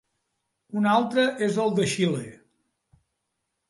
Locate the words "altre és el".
0.93-1.79